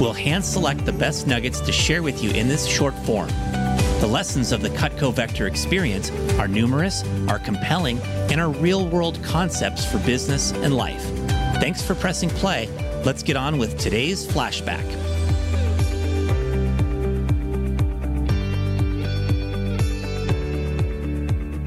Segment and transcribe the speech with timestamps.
[0.00, 3.28] We'll hand select the best nuggets to share with you in this short form.
[4.00, 8.00] The lessons of the Cutco Vector experience are numerous, are compelling,
[8.30, 11.02] and are real world concepts for business and life.
[11.60, 12.68] Thanks for pressing play.
[13.04, 14.84] Let's get on with today's flashback.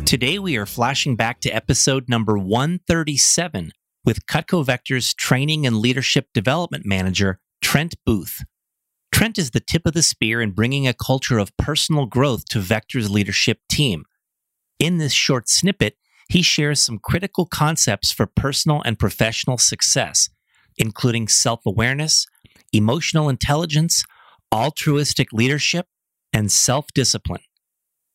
[0.05, 3.71] Today, we are flashing back to episode number 137
[4.05, 8.43] with Cutco Vector's Training and Leadership Development Manager, Trent Booth.
[9.11, 12.59] Trent is the tip of the spear in bringing a culture of personal growth to
[12.59, 14.05] Vector's leadership team.
[14.79, 15.97] In this short snippet,
[16.29, 20.29] he shares some critical concepts for personal and professional success,
[20.77, 22.27] including self awareness,
[22.71, 24.03] emotional intelligence,
[24.53, 25.87] altruistic leadership,
[26.31, 27.41] and self discipline.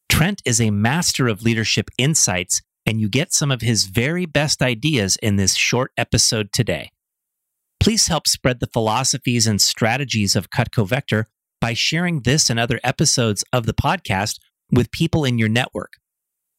[0.08, 4.62] Trent is a master of leadership insights, and you get some of his very best
[4.62, 6.91] ideas in this short episode today.
[7.82, 11.26] Please help spread the philosophies and strategies of Cutco Vector
[11.60, 14.38] by sharing this and other episodes of the podcast
[14.70, 15.94] with people in your network.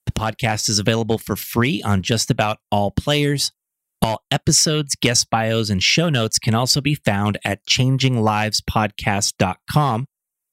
[0.05, 3.53] The podcast is available for free on just about all players.
[4.01, 10.05] All episodes, guest bios, and show notes can also be found at changinglivespodcast.com.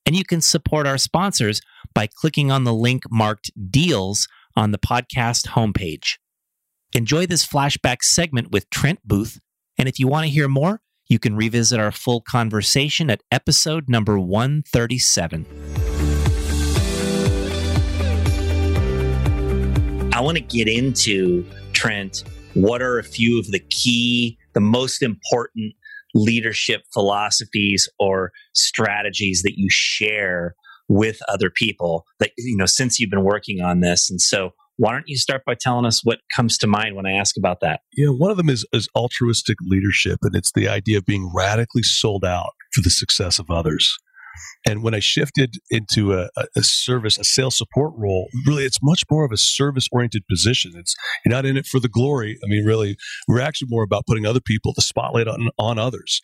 [0.06, 1.60] And you can support our sponsors
[1.96, 6.18] by clicking on the link marked Deals on the podcast homepage.
[6.94, 9.40] Enjoy this flashback segment with Trent Booth
[9.80, 13.88] and if you want to hear more, you can revisit our full conversation at episode
[13.88, 15.46] number 137.
[20.12, 25.02] I want to get into, Trent, what are a few of the key, the most
[25.02, 25.72] important
[26.14, 30.54] leadership philosophies or strategies that you share
[30.90, 34.92] with other people that you know since you've been working on this and so why
[34.92, 37.82] don't you start by telling us what comes to mind when I ask about that?
[37.92, 41.82] Yeah, one of them is, is altruistic leadership, and it's the idea of being radically
[41.82, 43.94] sold out for the success of others.
[44.66, 49.02] And when I shifted into a, a, service, a sales support role, really, it's much
[49.10, 50.72] more of a service oriented position.
[50.74, 50.94] It's
[51.26, 52.38] you're not in it for the glory.
[52.42, 52.96] I mean, really,
[53.28, 56.22] we're actually more about putting other people, the spotlight on, on others,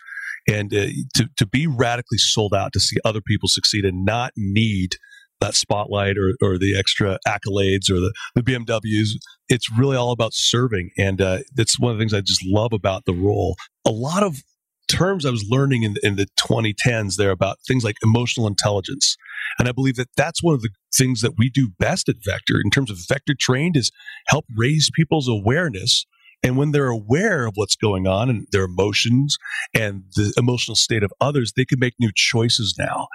[0.48, 4.32] and uh, to to be radically sold out to see other people succeed and not
[4.34, 4.96] need
[5.40, 9.10] that spotlight or, or the extra accolades or the, the BMWs.
[9.48, 10.90] It's really all about serving.
[10.98, 13.56] And uh, that's one of the things I just love about the role.
[13.86, 14.42] A lot of
[14.88, 19.16] terms I was learning in, in the 2010s there about things like emotional intelligence.
[19.58, 22.60] And I believe that that's one of the things that we do best at Vector
[22.62, 23.90] in terms of Vector trained is
[24.28, 26.06] help raise people's awareness
[26.42, 29.36] and when they're aware of what's going on and their emotions
[29.74, 33.08] and the emotional state of others, they can make new choices now.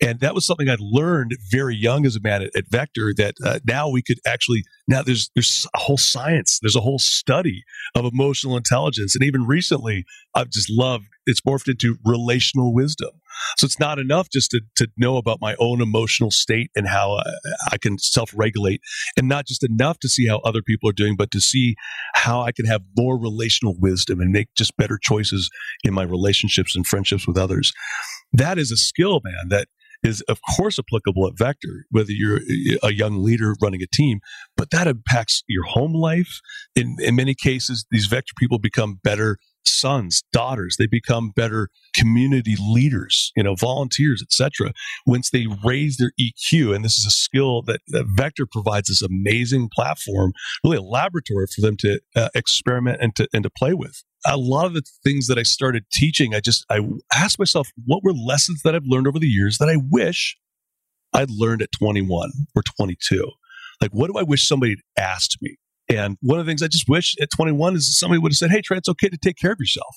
[0.00, 3.34] And that was something I'd learned very young as a man at, at Vector that
[3.44, 7.62] uh, now we could actually, now there's, there's a whole science, there's a whole study
[7.94, 9.14] of emotional intelligence.
[9.14, 13.10] And even recently, I've just loved it's morphed into relational wisdom.
[13.58, 17.18] So it's not enough just to, to know about my own emotional state and how
[17.18, 17.30] I,
[17.72, 18.80] I can self regulate,
[19.16, 21.76] and not just enough to see how other people are doing, but to see
[22.14, 25.50] how I can have more relational wisdom and make just better choices
[25.84, 27.72] in my relationships and friendships with others.
[28.32, 29.68] That is a skill, man, that
[30.02, 32.40] is of course applicable at Vector, whether you're
[32.82, 34.20] a young leader running a team,
[34.56, 36.40] but that impacts your home life.
[36.74, 40.76] In, in many cases, these Vector people become better sons, daughters.
[40.78, 44.72] They become better community leaders, you know, volunteers, etc.
[45.06, 49.02] Once they raise their EQ, and this is a skill that, that Vector provides this
[49.02, 50.32] amazing platform,
[50.64, 54.02] really a laboratory for them to uh, experiment and to and to play with.
[54.26, 56.80] A lot of the things that I started teaching, I just I
[57.14, 60.36] asked myself, what were lessons that I've learned over the years that I wish
[61.12, 63.30] I'd learned at 21 or 22?
[63.80, 65.56] Like, what do I wish somebody had asked me?
[65.88, 68.50] And one of the things I just wish at 21 is somebody would have said,
[68.50, 69.96] Hey, Trent, it's okay to take care of yourself.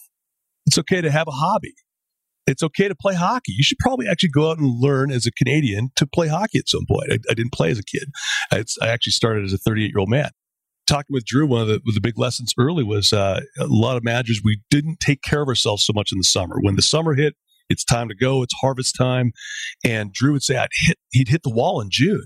[0.66, 1.74] It's okay to have a hobby.
[2.48, 3.54] It's okay to play hockey.
[3.54, 6.68] You should probably actually go out and learn as a Canadian to play hockey at
[6.68, 7.12] some point.
[7.12, 8.10] I, I didn't play as a kid.
[8.52, 10.30] I, I, actually started as a 38 year old man.
[10.88, 14.04] Talking with Drew, one of the, the big lessons early was uh, a lot of
[14.04, 16.58] managers, we didn't take care of ourselves so much in the summer.
[16.60, 17.36] When the summer hit,
[17.70, 18.42] it's time to go.
[18.44, 19.32] It's harvest time.
[19.86, 22.26] And Drew would say I'd hit, he'd hit the wall in June.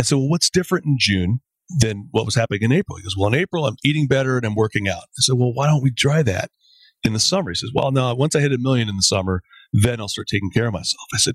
[0.00, 1.40] I said, well, what's different in June
[1.78, 2.96] than what was happening in April.
[2.96, 5.02] He goes, Well, in April, I'm eating better and I'm working out.
[5.02, 6.50] I said, Well, why don't we try that
[7.04, 7.50] in the summer?
[7.50, 9.42] He says, Well, no, once I hit a million in the summer,
[9.72, 11.06] then I'll start taking care of myself.
[11.14, 11.34] I said,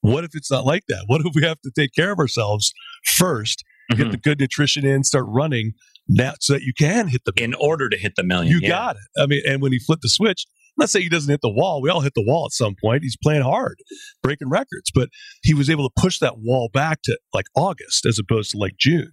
[0.00, 1.04] what if it's not like that?
[1.06, 2.72] What if we have to take care of ourselves
[3.16, 4.02] first, mm-hmm.
[4.02, 5.72] get the good nutrition in, start running
[6.08, 8.52] now so that you can hit the in order to hit the million.
[8.52, 8.68] You yeah.
[8.68, 9.22] got it.
[9.22, 10.46] I mean, and when he flipped the switch,
[10.78, 11.82] not saying he doesn't hit the wall.
[11.82, 13.02] We all hit the wall at some point.
[13.02, 13.76] He's playing hard,
[14.22, 15.10] breaking records, but
[15.42, 18.72] he was able to push that wall back to like August as opposed to like
[18.78, 19.12] June,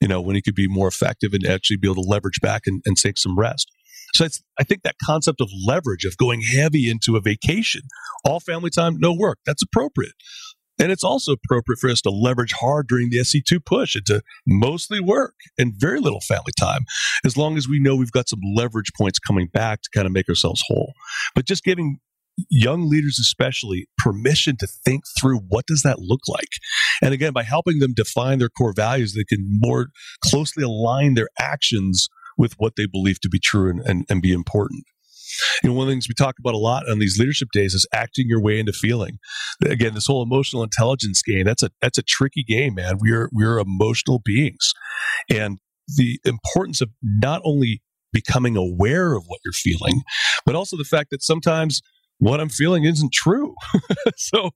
[0.00, 2.62] you know, when he could be more effective and actually be able to leverage back
[2.66, 3.70] and, and take some rest.
[4.14, 4.26] So
[4.58, 7.82] I think that concept of leverage, of going heavy into a vacation,
[8.24, 10.14] all family time, no work, that's appropriate.
[10.80, 14.98] And it's also appropriate for us to leverage hard during the SC2 push into mostly
[14.98, 16.86] work and very little family time,
[17.24, 20.12] as long as we know we've got some leverage points coming back to kind of
[20.12, 20.94] make ourselves whole.
[21.34, 21.98] But just giving
[22.48, 26.48] young leaders especially permission to think through what does that look like
[27.02, 29.88] and again by helping them define their core values they can more
[30.24, 32.08] closely align their actions
[32.38, 34.84] with what they believe to be true and, and, and be important
[35.62, 37.74] you know, one of the things we talk about a lot on these leadership days
[37.74, 39.18] is acting your way into feeling.
[39.64, 42.96] Again, this whole emotional intelligence game, that's a that's a tricky game, man.
[42.98, 44.72] We're we're emotional beings.
[45.30, 45.58] And
[45.96, 47.82] the importance of not only
[48.12, 50.02] becoming aware of what you're feeling,
[50.44, 51.80] but also the fact that sometimes
[52.20, 53.54] what I'm feeling isn't true.
[54.16, 54.50] so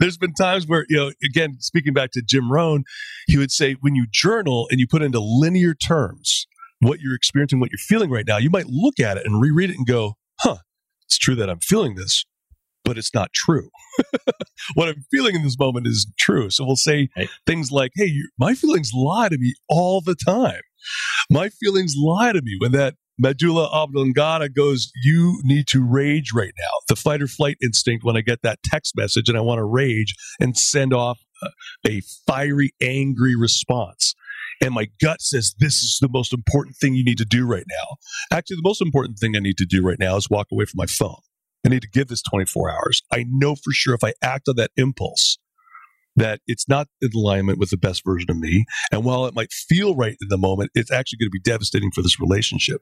[0.00, 2.84] there's been times where, you know, again, speaking back to Jim Rohn,
[3.26, 6.46] he would say when you journal and you put into linear terms
[6.80, 9.70] what you're experiencing, what you're feeling right now, you might look at it and reread
[9.70, 10.56] it and go, huh,
[11.06, 12.24] it's true that I'm feeling this,
[12.84, 13.68] but it's not true.
[14.74, 16.48] what I'm feeling in this moment is true.
[16.48, 17.28] So we'll say right.
[17.46, 20.62] things like, hey, my feelings lie to me all the time.
[21.30, 26.52] My feelings lie to me when that medulla oblongata goes, you need to rage right
[26.58, 26.78] now.
[26.88, 29.64] The fight or flight instinct when I get that text message and I want to
[29.64, 31.20] rage and send off
[31.86, 34.14] a fiery, angry response
[34.60, 37.64] and my gut says this is the most important thing you need to do right
[37.68, 37.96] now.
[38.36, 40.78] Actually, the most important thing I need to do right now is walk away from
[40.78, 41.20] my phone.
[41.64, 43.02] I need to give this 24 hours.
[43.12, 45.38] I know for sure if I act on that impulse,
[46.20, 48.64] that it's not in alignment with the best version of me.
[48.92, 51.90] And while it might feel right in the moment, it's actually going to be devastating
[51.92, 52.80] for this relationship.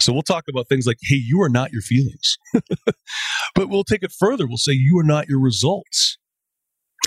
[0.00, 2.36] So we'll talk about things like, hey, you are not your feelings.
[3.54, 4.46] but we'll take it further.
[4.46, 6.18] We'll say, you are not your results.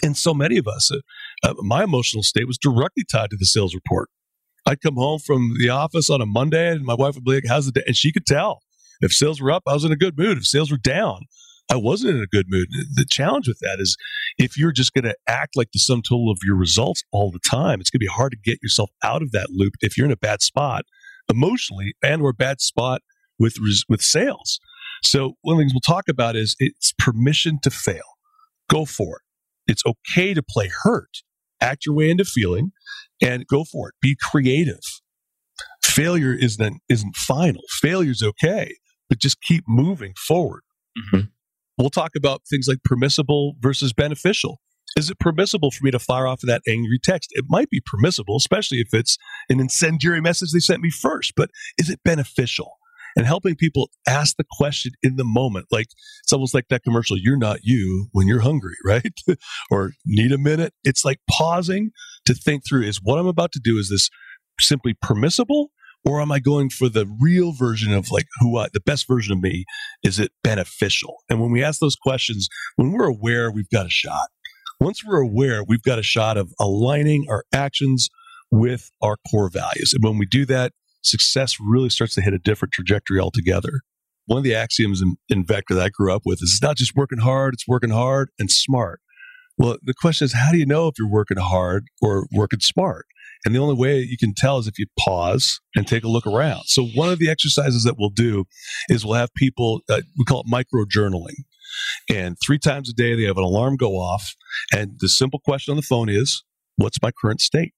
[0.04, 1.00] And so many of us, uh,
[1.44, 4.10] uh, my emotional state was directly tied to the sales report.
[4.66, 7.44] I'd come home from the office on a Monday and my wife would be like,
[7.48, 7.84] How's the day?
[7.86, 8.62] And she could tell.
[9.02, 10.38] If sales were up, I was in a good mood.
[10.38, 11.22] If sales were down,
[11.72, 12.68] I wasn't in a good mood.
[12.94, 13.96] The challenge with that is
[14.38, 17.40] if you're just going to act like the sum total of your results all the
[17.50, 20.08] time, it's going to be hard to get yourself out of that loop if you're
[20.08, 20.86] in a bad spot
[21.30, 23.02] emotionally and or a bad spot
[23.38, 23.56] with
[23.88, 24.60] with sales.
[25.04, 28.18] So one of the things we'll talk about is it's permission to fail.
[28.68, 29.72] Go for it.
[29.72, 31.22] It's okay to play hurt.
[31.62, 32.72] Act your way into feeling
[33.22, 33.96] and go for it.
[34.02, 34.82] Be creative.
[35.84, 37.62] Failure isn't isn't final.
[37.70, 38.76] Failure's okay,
[39.08, 40.62] but just keep moving forward.
[40.98, 41.28] Mm-hmm.
[41.80, 44.60] We'll talk about things like permissible versus beneficial.
[44.98, 47.30] Is it permissible for me to fire off that angry text?
[47.34, 49.18] It might be permissible, especially if it's
[49.50, 52.74] an incendiary message they sent me first, but is it beneficial?
[53.16, 55.66] and helping people ask the question in the moment.
[55.72, 55.88] Like
[56.24, 59.14] it's almost like that commercial, you're not you when you're hungry, right?
[59.72, 60.74] or need a minute.
[60.84, 61.92] It's like pausing
[62.26, 64.10] to think through is what I'm about to do, is this
[64.60, 65.72] simply permissible?
[66.06, 69.34] Or am I going for the real version of like who I, the best version
[69.34, 69.66] of me?
[70.04, 71.18] Is it beneficial?
[71.30, 72.48] And when we ask those questions,
[72.78, 74.30] when we're aware, we've got a shot.
[74.80, 78.10] Once we're aware, we've got a shot of aligning our actions
[78.50, 79.94] with our core values.
[79.94, 83.82] And when we do that, success really starts to hit a different trajectory altogether.
[84.26, 86.78] One of the axioms in, in Vector that I grew up with is it's not
[86.78, 89.02] just working hard, it's working hard and smart.
[89.58, 93.06] Well, the question is, how do you know if you're working hard or working smart?
[93.46, 96.28] And the only way you can tell is if you pause and take a look
[96.28, 96.64] around.
[96.66, 98.46] So, one of the exercises that we'll do
[98.90, 101.44] is we'll have people, uh, we call it micro journaling.
[102.10, 104.36] And three times a day, they have an alarm go off.
[104.74, 106.44] And the simple question on the phone is,
[106.76, 107.74] What's my current state?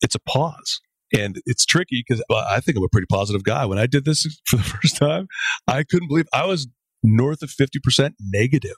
[0.00, 0.80] It's a pause.
[1.12, 3.64] And it's tricky because I think I'm a pretty positive guy.
[3.64, 5.28] When I did this for the first time,
[5.66, 6.68] I couldn't believe I was
[7.02, 8.76] north of 50% negative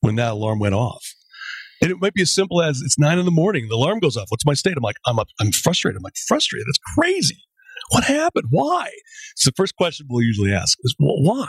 [0.00, 1.04] when that alarm went off.
[1.80, 4.16] And it might be as simple as it's nine in the morning, the alarm goes
[4.16, 4.26] off.
[4.30, 4.76] What's my state?
[4.76, 5.96] I'm like, I'm up, I'm frustrated.
[5.96, 6.66] I'm like, frustrated.
[6.66, 7.38] That's crazy.
[7.90, 8.46] What happened?
[8.50, 8.90] Why?
[9.32, 11.48] It's the first question we'll usually ask is, well, why?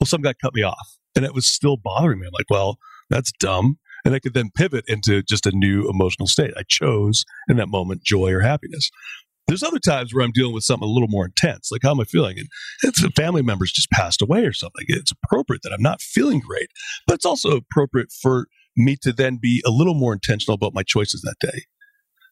[0.00, 2.26] Well, some guy cut me off and it was still bothering me.
[2.26, 2.78] I'm like, well,
[3.08, 3.78] that's dumb.
[4.04, 6.52] And I could then pivot into just a new emotional state.
[6.56, 8.90] I chose in that moment joy or happiness.
[9.46, 12.00] There's other times where I'm dealing with something a little more intense, like how am
[12.00, 12.38] I feeling?
[12.38, 12.48] And
[12.82, 14.84] it's a family member's just passed away or something.
[14.88, 16.68] It's appropriate that I'm not feeling great,
[17.06, 20.82] but it's also appropriate for me to then be a little more intentional about my
[20.82, 21.62] choices that day.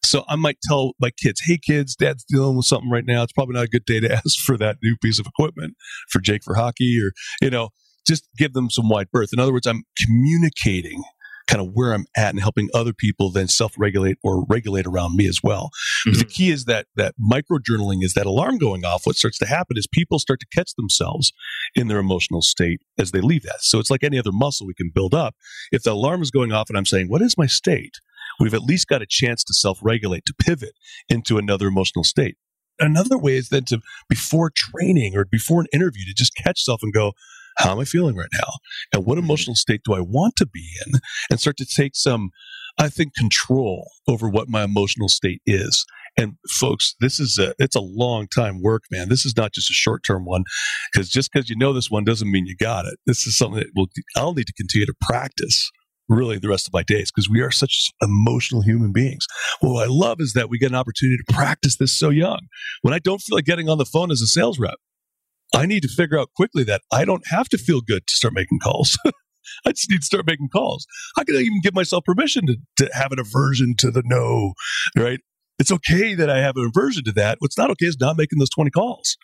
[0.02, 3.22] So I might tell my kids, hey kids, dad's dealing with something right now.
[3.22, 5.74] It's probably not a good day to ask for that new piece of equipment
[6.08, 7.68] for Jake for hockey or, you know,
[8.06, 9.30] just give them some wide berth.
[9.32, 11.02] In other words, I'm communicating
[11.50, 15.26] kind of where I'm at and helping other people then self-regulate or regulate around me
[15.26, 15.70] as well.
[16.06, 16.10] Mm-hmm.
[16.12, 19.04] But the key is that that micro journaling is that alarm going off.
[19.04, 21.32] What starts to happen is people start to catch themselves
[21.74, 23.62] in their emotional state as they leave that.
[23.62, 25.34] So it's like any other muscle we can build up.
[25.72, 27.96] If the alarm is going off and I'm saying, "What is my state?"
[28.38, 30.74] We've at least got a chance to self-regulate, to pivot
[31.08, 32.36] into another emotional state.
[32.78, 36.80] Another way is then to before training or before an interview to just catch yourself
[36.82, 37.12] and go,
[37.58, 38.52] how am I feeling right now?
[38.92, 39.24] And what mm-hmm.
[39.24, 40.94] emotional state do I want to be in?
[41.30, 42.30] And start to take some,
[42.78, 45.84] I think, control over what my emotional state is.
[46.16, 49.08] And folks, this is a, it's a long time work, man.
[49.08, 50.44] This is not just a short term one
[50.92, 52.98] because just because you know this one doesn't mean you got it.
[53.06, 55.70] This is something that will, I'll need to continue to practice
[56.10, 59.26] really the rest of my days because we are such emotional human beings.
[59.60, 62.40] what I love is that we get an opportunity to practice this so young.
[62.82, 64.78] When I don't feel like getting on the phone as a sales rep,
[65.54, 68.34] I need to figure out quickly that I don't have to feel good to start
[68.34, 68.98] making calls.
[69.66, 70.86] I just need to start making calls.
[71.16, 74.52] How can I even give myself permission to, to have an aversion to the no,
[74.96, 75.20] right?
[75.58, 77.36] It's okay that I have an aversion to that.
[77.40, 79.16] What's not okay is not making those 20 calls.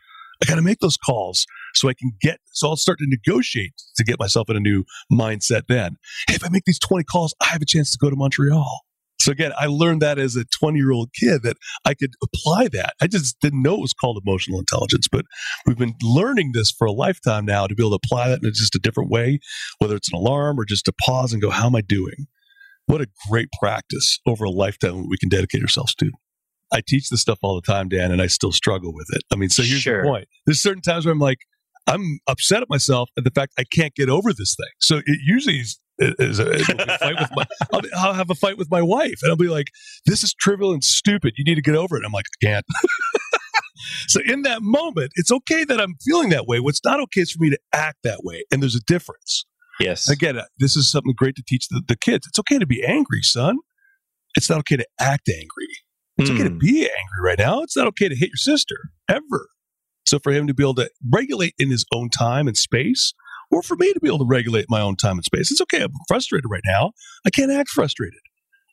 [0.43, 3.73] I got to make those calls so I can get, so I'll start to negotiate
[3.97, 5.97] to get myself in a new mindset then.
[6.29, 8.86] Hey, if I make these 20 calls, I have a chance to go to Montreal.
[9.19, 12.69] So again, I learned that as a 20 year old kid that I could apply
[12.69, 12.95] that.
[13.01, 15.25] I just didn't know it was called emotional intelligence, but
[15.67, 18.53] we've been learning this for a lifetime now to be able to apply that in
[18.53, 19.41] just a different way,
[19.79, 22.27] whether it's an alarm or just to pause and go, how am I doing?
[22.87, 26.11] What a great practice over a lifetime we can dedicate ourselves to.
[26.73, 29.23] I teach this stuff all the time, Dan, and I still struggle with it.
[29.33, 30.03] I mean, so here's sure.
[30.03, 30.29] the point.
[30.47, 31.39] There's certain times where I'm like,
[31.87, 34.73] I'm upset at myself at the fact I can't get over this thing.
[34.81, 36.59] So it usually is is a,
[36.99, 39.69] fight with my, I'll, I'll, have a fight with my wife, and I'll be like,
[40.05, 41.35] "This is trivial and stupid.
[41.37, 42.67] You need to get over it." I'm like, "I can't."
[44.09, 46.61] so in that moment, it's okay that I'm feeling that way.
[46.61, 49.47] What's not okay is for me to act that way, and there's a difference.
[49.81, 50.09] Yes.
[50.09, 52.27] Again, uh, this is something great to teach the, the kids.
[52.27, 53.59] It's okay to be angry, son.
[54.35, 55.69] It's not okay to act angry.
[56.19, 56.35] It's mm.
[56.35, 56.59] okay to hmm.
[56.59, 57.63] be angry right now.
[57.63, 58.77] It's not okay to hit your sister
[59.09, 59.49] ever.
[60.07, 63.13] So for him to be able to regulate in his own time and space
[63.51, 65.51] or for me to be able to regulate my own time and space.
[65.51, 65.83] It's okay.
[65.83, 66.93] I'm frustrated right now.
[67.27, 68.21] I can't act frustrated.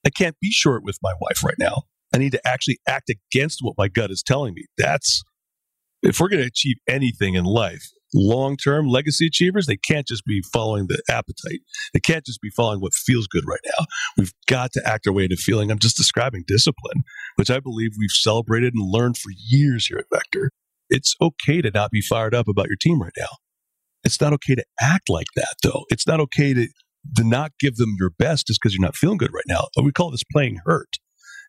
[0.06, 1.84] I can't be short with my wife right now.
[2.14, 4.66] I need to actually act against what my gut is telling me.
[4.78, 5.24] That's
[6.04, 10.26] if we're going to achieve anything in life, long term legacy achievers, they can't just
[10.26, 11.62] be following the appetite.
[11.94, 13.86] They can't just be following what feels good right now.
[14.18, 15.72] We've got to act our way into feeling.
[15.72, 17.04] I'm just describing discipline,
[17.38, 20.52] which I believe we've celebrated and learned for years here at Vector.
[20.90, 23.30] It's okay to not be fired up about your team right now.
[24.04, 25.86] It's not okay to act like that, though.
[25.90, 26.68] It's not okay to,
[27.16, 29.68] to not give them your best just because you're not feeling good right now.
[29.82, 30.98] We call this playing hurt.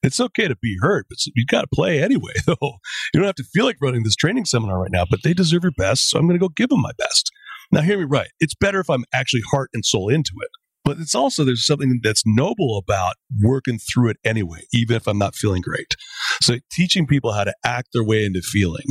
[0.02, 2.78] It's okay to be hurt, but you got to play anyway, though.
[3.12, 5.62] You don't have to feel like running this training seminar right now, but they deserve
[5.62, 7.30] your best, so I'm going to go give them my best.
[7.73, 8.28] Now, hear me right.
[8.38, 10.50] It's better if I'm actually heart and soul into it.
[10.84, 15.16] But it's also, there's something that's noble about working through it anyway, even if I'm
[15.16, 15.94] not feeling great.
[16.42, 18.84] So teaching people how to act their way into feeling,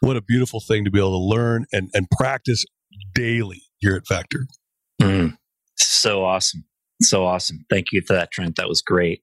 [0.00, 2.64] what a beautiful thing to be able to learn and, and practice
[3.14, 4.46] daily here at Vector.
[5.00, 5.36] Mm,
[5.76, 6.64] so awesome.
[7.02, 7.64] So awesome.
[7.68, 8.56] Thank you for that, Trent.
[8.56, 9.22] That was great.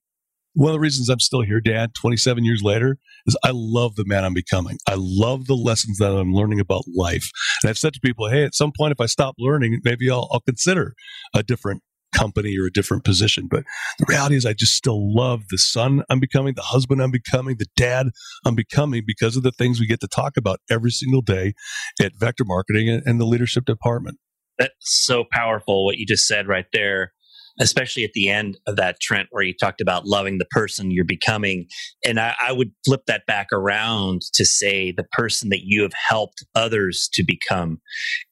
[0.56, 4.04] One of the reasons I'm still here, Dan, 27 years later, is I love the
[4.06, 4.78] man I'm becoming.
[4.88, 7.28] I love the lessons that I'm learning about life.
[7.62, 10.28] And I've said to people, hey, at some point, if I stop learning, maybe I'll,
[10.32, 10.94] I'll consider
[11.34, 11.82] a different
[12.14, 13.48] company or a different position.
[13.50, 13.64] But
[13.98, 17.56] the reality is, I just still love the son I'm becoming, the husband I'm becoming,
[17.58, 18.10] the dad
[18.44, 21.54] I'm becoming because of the things we get to talk about every single day
[22.00, 24.18] at Vector Marketing and the leadership department.
[24.58, 27.12] That's so powerful what you just said right there
[27.60, 31.04] especially at the end of that Trent, where you talked about loving the person you're
[31.04, 31.66] becoming.
[32.04, 35.92] And I, I, would flip that back around to say the person that you have
[36.08, 37.80] helped others to become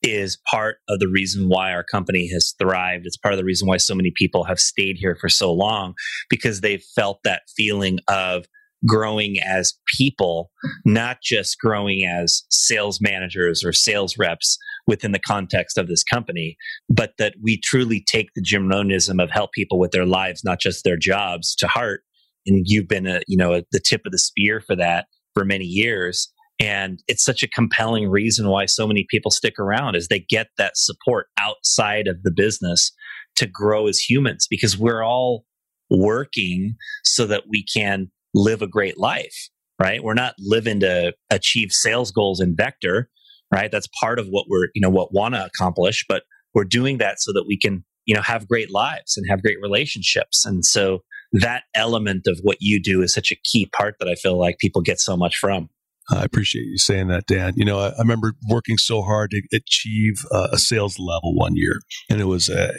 [0.02, 3.06] is part of the reason why our company has thrived.
[3.06, 5.94] It's part of the reason why so many people have stayed here for so long
[6.28, 8.46] because they've felt that feeling of
[8.86, 10.50] growing as people,
[10.84, 16.56] not just growing as sales managers or sales reps within the context of this company,
[16.88, 20.60] but that we truly take the Jim Rohnism of help people with their lives, not
[20.60, 22.02] just their jobs, to heart.
[22.46, 25.44] And you've been a, you know, a, the tip of the spear for that for
[25.44, 26.32] many years.
[26.58, 30.48] And it's such a compelling reason why so many people stick around is they get
[30.58, 32.92] that support outside of the business
[33.36, 35.44] to grow as humans because we're all
[35.90, 39.48] working so that we can live a great life,
[39.80, 40.02] right?
[40.02, 43.08] We're not living to achieve sales goals in Vector,
[43.52, 43.70] right?
[43.70, 46.22] That's part of what we're, you know, what want to accomplish, but
[46.54, 49.58] we're doing that so that we can, you know, have great lives and have great
[49.60, 50.44] relationships.
[50.44, 51.00] And so
[51.32, 54.58] that element of what you do is such a key part that I feel like
[54.58, 55.70] people get so much from.
[56.10, 57.54] I appreciate you saying that, Dan.
[57.56, 61.56] You know, I, I remember working so hard to achieve uh, a sales level one
[61.56, 62.72] year, and it was uh,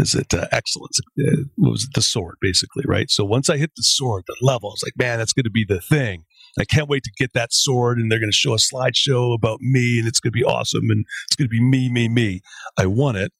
[0.00, 0.98] is it uh, excellence?
[1.18, 3.10] Uh, it was the sword, basically, right?
[3.10, 5.50] So once I hit the sword, the level, I was like, man, that's going to
[5.50, 6.24] be the thing.
[6.58, 9.60] I can't wait to get that sword, and they're going to show a slideshow about
[9.60, 12.40] me, and it's going to be awesome, and it's going to be me, me, me.
[12.78, 13.32] I won it,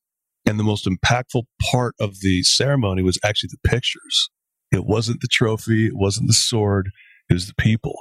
[0.47, 4.31] and the most impactful part of the ceremony was actually the pictures.
[4.71, 6.91] It wasn't the trophy, it wasn't the sword,
[7.29, 7.97] it was the people.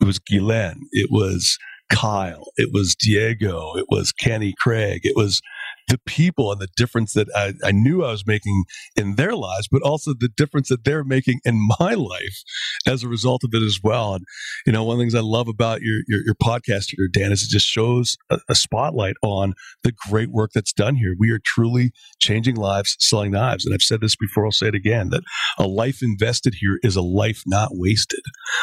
[0.00, 1.58] It was Guylaine, it was
[1.90, 5.40] Kyle, it was Diego, it was Kenny Craig, it was
[5.88, 8.64] the people and the difference that I, I, knew I was making
[8.96, 12.42] in their lives, but also the difference that they're making in my life
[12.86, 14.14] as a result of it as well.
[14.14, 14.24] And,
[14.66, 17.32] you know, one of the things I love about your, your, your podcast here, Dan,
[17.32, 21.14] is it just shows a, a, spotlight on the great work that's done here.
[21.18, 23.64] We are truly changing lives selling knives.
[23.64, 25.22] And I've said this before, I'll say it again, that
[25.58, 28.20] a life invested here is a life not wasted.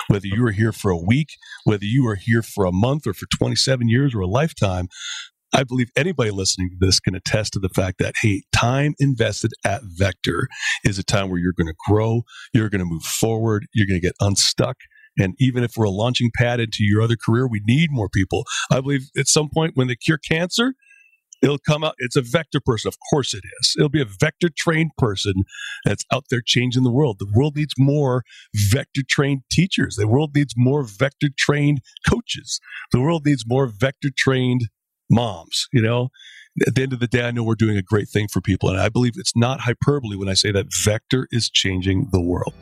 [0.07, 1.29] Whether you are here for a week,
[1.63, 4.87] whether you are here for a month or for 27 years or a lifetime,
[5.53, 9.51] I believe anybody listening to this can attest to the fact that, hey, time invested
[9.65, 10.47] at Vector
[10.83, 13.99] is a time where you're going to grow, you're going to move forward, you're going
[13.99, 14.77] to get unstuck.
[15.17, 18.45] And even if we're a launching pad into your other career, we need more people.
[18.71, 20.75] I believe at some point when they cure cancer,
[21.41, 21.95] it'll come out.
[21.97, 22.87] It's a vector person.
[22.87, 23.75] Of course it is.
[23.77, 25.33] It'll be a vector trained person
[25.83, 27.17] that's out there changing the world.
[27.19, 29.95] The world needs more vector trained teachers.
[29.95, 32.59] The world needs more vector trained coaches.
[32.91, 34.69] The world needs more vector trained
[35.09, 36.09] moms, you know?
[36.67, 38.69] At the end of the day, I know we're doing a great thing for people.
[38.69, 42.53] And I believe it's not hyperbole when I say that Vector is changing the world.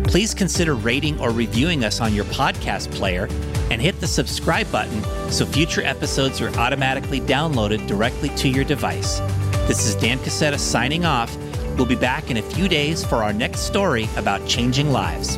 [0.08, 3.28] please consider rating or reviewing us on your podcast player
[3.72, 9.20] and hit the subscribe button so future episodes are automatically downloaded directly to your device.
[9.68, 11.36] This is Dan Cassetta signing off.
[11.76, 15.38] We'll be back in a few days for our next story about changing lives.